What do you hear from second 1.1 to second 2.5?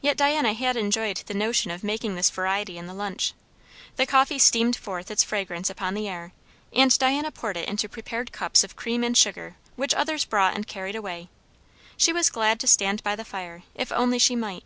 the notion of making this